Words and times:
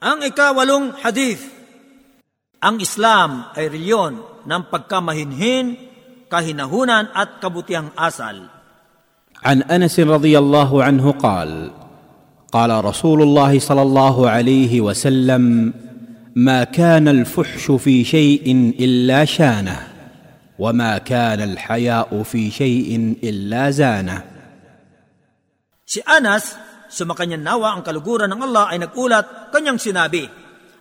Ang 0.00 0.24
ikawalong 0.24 0.96
hadith, 1.04 1.44
ang 2.64 2.80
Islam 2.80 3.52
ay 3.52 3.68
reliyon 3.68 4.16
ng 4.48 4.62
pagkamahinhin, 4.72 5.76
kahinahunan 6.32 7.12
at 7.12 7.36
kabutiang 7.36 7.92
asal. 7.96 8.48
عن 9.40 9.62
انس 9.62 10.00
رضي 10.00 10.36
الله 10.38 10.84
عنه 10.84 11.12
قال 11.16 11.72
قال 12.52 12.84
رسول 12.84 13.22
الله 13.22 13.58
صلى 13.58 13.82
الله 13.82 14.16
عليه 14.30 14.80
وسلم 14.80 15.72
ما 16.36 16.64
كان 16.64 17.08
الفحش 17.08 17.70
في 17.70 18.04
شيء 18.04 18.74
الا 18.80 19.24
شانه 19.24 19.80
وما 20.58 20.98
كان 20.98 21.40
الحياء 21.40 22.22
في 22.22 22.50
شيء 22.50 23.16
الا 23.24 23.70
زانه 23.70 24.24
Si 25.90 25.98
Anas, 26.06 26.54
sumakanyan 26.90 27.40
nawa 27.40 27.78
ang 27.78 27.86
kaluguran 27.86 28.28
ng 28.28 28.42
Allah 28.50 28.74
ay 28.74 28.78
nagulat, 28.82 29.54
kanyang 29.54 29.78
sinabi, 29.78 30.26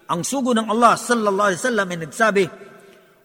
ang 0.10 0.26
sugo 0.26 0.58
ng 0.58 0.66
Allah 0.66 0.98
sallallahu 0.98 1.48
alaihi 1.54 1.62
wasallam 1.62 1.88
ay 1.88 2.00
nagsabi, 2.02 2.46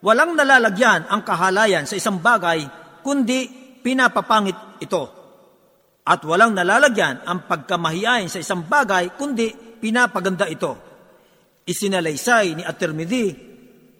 walang 0.05 0.37
nalalagyan 0.37 1.09
ang 1.09 1.25
kahalayan 1.25 1.89
sa 1.89 1.97
isang 1.97 2.21
bagay, 2.21 2.61
kundi 3.01 3.49
pinapapangit 3.81 4.85
ito. 4.85 5.03
At 6.05 6.21
walang 6.29 6.53
nalalagyan 6.53 7.25
ang 7.25 7.49
pagkamahiyain 7.49 8.29
sa 8.29 8.37
isang 8.37 8.69
bagay, 8.69 9.17
kundi 9.17 9.81
pinapaganda 9.81 10.45
ito. 10.45 10.77
Isinalaysay 11.65 12.61
ni 12.61 12.63
At-Tirmidhi, 12.69 13.27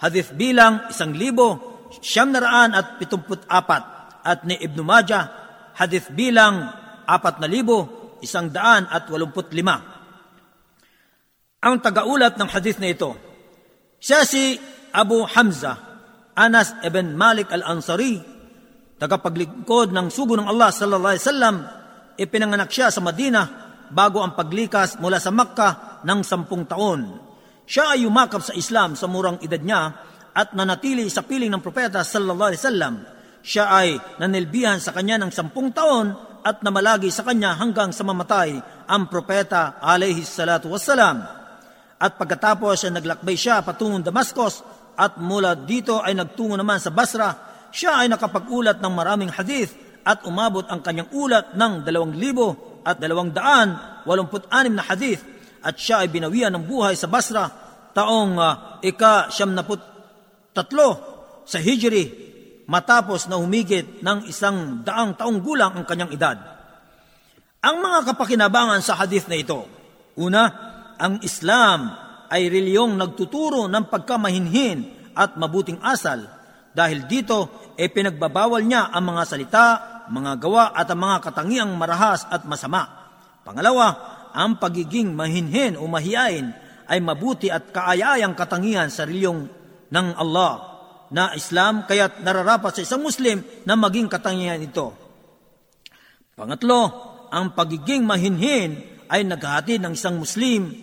hadith 0.05 0.37
bilang 0.37 0.93
isang 0.93 1.17
libo, 1.17 1.89
siyam 2.05 2.37
na 2.37 2.45
raan 2.45 2.77
at 2.77 3.01
pitumput 3.01 3.49
apat, 3.49 3.83
at 4.21 4.45
ni 4.45 4.61
Ibn 4.61 4.79
Majah, 4.85 5.25
hadith 5.81 6.13
bilang 6.13 6.69
apat 7.09 7.41
na 7.41 7.49
libo, 7.49 8.04
isang 8.25 8.49
daan 8.49 8.89
at 8.89 9.07
walumput 9.13 9.53
lima. 9.53 9.77
Ang 11.65 11.81
tagaulat 11.81 12.37
ng 12.37 12.49
hadith 12.49 12.81
na 12.81 12.93
ito, 12.93 13.17
siya 14.01 14.25
si 14.25 14.61
Abu 14.93 15.25
Hamza, 15.25 15.81
Anas 16.37 16.77
ibn 16.85 17.17
Malik 17.17 17.49
al-Ansari, 17.49 18.21
tagapaglingkod 19.01 19.93
ng 19.93 20.13
sugo 20.13 20.37
ng 20.37 20.45
Allah 20.45 20.69
sallallahu 20.69 21.13
alaihi 21.17 21.25
wasallam, 21.25 21.57
ipinanganak 22.21 22.69
siya 22.69 22.93
sa 22.93 23.01
Madina 23.01 23.43
bago 23.89 24.21
ang 24.21 24.37
paglikas 24.37 25.01
mula 25.01 25.17
sa 25.17 25.33
Makkah 25.33 26.05
ng 26.05 26.21
sampung 26.21 26.69
taon. 26.69 27.21
Siya 27.65 27.97
ay 27.97 28.05
yumakap 28.05 28.45
sa 28.45 28.53
Islam 28.53 28.93
sa 28.93 29.09
murang 29.09 29.41
edad 29.41 29.63
niya 29.63 29.83
at 30.37 30.53
nanatili 30.53 31.09
sa 31.09 31.25
piling 31.25 31.49
ng 31.49 31.65
propeta 31.65 32.05
sallallahu 32.05 32.51
alaihi 32.53 32.61
wasallam. 32.61 32.95
Siya 33.41 33.65
ay 33.73 33.89
nanilbihan 34.21 34.81
sa 34.81 34.93
kanya 34.93 35.17
ng 35.21 35.33
sampung 35.33 35.73
taon 35.73 36.13
at 36.45 36.61
namalagi 36.61 37.09
sa 37.09 37.25
kanya 37.25 37.57
hanggang 37.57 37.89
sa 37.89 38.05
mamatay 38.05 38.61
ang 38.85 39.09
propeta 39.09 39.81
alaihi 39.81 40.21
salatu 40.29 40.69
wassalam. 40.69 41.25
At 41.97 42.21
pagkatapos 42.21 42.85
ay 42.85 42.93
naglakbay 42.93 43.33
siya 43.33 43.65
patungong 43.65 44.05
Damascus 44.05 44.61
at 44.93 45.17
mula 45.17 45.57
dito 45.57 46.05
ay 46.05 46.13
nagtungo 46.13 46.61
naman 46.61 46.77
sa 46.77 46.93
Basra, 46.93 47.33
siya 47.73 48.05
ay 48.05 48.13
nakapag-ulat 48.13 48.79
ng 48.79 48.93
maraming 48.93 49.33
hadith 49.33 49.73
at 50.05 50.21
umabot 50.29 50.69
ang 50.69 50.85
kanyang 50.85 51.09
ulat 51.17 51.57
ng 51.57 51.81
dalawang 51.81 52.13
libo 52.13 52.79
at 52.85 53.01
dalawang 53.01 53.33
daan, 53.33 54.05
walumput 54.05 54.45
anim 54.53 54.77
na 54.77 54.85
hadith 54.85 55.25
at 55.65 55.81
siya 55.81 56.05
ay 56.05 56.13
binawian 56.13 56.53
ng 56.53 56.69
buhay 56.69 56.93
sa 56.93 57.09
Basra 57.09 57.49
taong 57.97 58.37
uh, 58.37 58.85
ika 58.85 59.33
siyam 59.33 59.57
naput 59.57 59.81
tatlo 60.53 60.89
sa 61.49 61.57
Hijri 61.57 62.34
matapos 62.65 63.29
na 63.29 63.37
humigit 63.37 64.01
ng 64.01 64.29
isang 64.29 64.81
daang 64.85 65.17
taong 65.17 65.41
gulang 65.45 65.77
ang 65.77 65.85
kanyang 65.85 66.13
edad. 66.17 66.37
Ang 67.65 67.81
mga 67.81 68.13
kapakinabangan 68.13 68.81
sa 68.85 68.97
hadith 68.97 69.29
na 69.29 69.41
ito, 69.41 69.65
una, 70.21 70.43
ang 71.01 71.21
Islam 71.25 71.93
ay 72.29 72.49
reliyong 72.49 72.97
nagtuturo 72.97 73.69
ng 73.69 73.85
pagkamahinhin 73.89 74.79
at 75.17 75.37
mabuting 75.41 75.81
asal 75.81 76.25
dahil 76.75 77.07
dito 77.07 77.73
e 77.79 77.87
pinagbabawal 77.89 78.61
niya 78.67 78.91
ang 78.91 79.15
mga 79.15 79.23
salita, 79.25 79.67
mga 80.11 80.33
gawa 80.43 80.65
at 80.75 80.91
ang 80.91 81.01
mga 81.01 81.17
katangiang 81.23 81.73
marahas 81.79 82.27
at 82.29 82.43
masama. 82.45 82.85
Pangalawa, 83.47 83.89
ang 84.35 84.59
pagiging 84.59 85.15
mahinhin 85.15 85.79
o 85.79 85.87
mahiyain 85.87 86.51
ay 86.91 86.99
mabuti 87.01 87.49
at 87.49 87.71
kaayayang 87.71 88.35
katangian 88.35 88.91
sa 88.91 89.07
reliyong 89.07 89.47
ng 89.89 90.07
Allah 90.19 90.74
na 91.15 91.31
Islam 91.39 91.87
kaya't 91.87 92.27
nararapat 92.27 92.75
sa 92.75 92.83
isang 92.83 93.07
Muslim 93.07 93.39
na 93.63 93.79
maging 93.79 94.11
katangian 94.11 94.59
ito. 94.59 94.91
Pangatlo, 96.35 96.83
ang 97.31 97.55
pagiging 97.55 98.03
mahinhin 98.03 98.83
ay 99.07 99.23
naghahatid 99.23 99.79
ng 99.79 99.95
isang 99.95 100.19
Muslim 100.19 100.75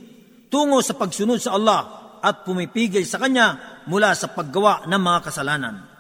tungo 0.48 0.80
sa 0.80 0.96
pagsunod 0.96 1.44
sa 1.44 1.60
Allah 1.60 1.82
at 2.24 2.48
pumipigil 2.48 3.04
sa 3.04 3.20
Kanya 3.20 3.84
mula 3.92 4.16
sa 4.16 4.32
paggawa 4.32 4.88
ng 4.88 5.02
mga 5.04 5.20
kasalanan. 5.28 5.91